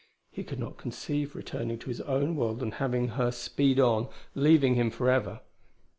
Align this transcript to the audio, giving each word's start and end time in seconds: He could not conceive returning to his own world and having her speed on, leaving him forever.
He 0.31 0.43
could 0.43 0.57
not 0.57 0.79
conceive 0.79 1.35
returning 1.35 1.77
to 1.77 1.89
his 1.89 2.01
own 2.01 2.35
world 2.35 2.63
and 2.63 2.73
having 2.73 3.09
her 3.09 3.29
speed 3.29 3.79
on, 3.79 4.07
leaving 4.33 4.73
him 4.73 4.89
forever. 4.89 5.41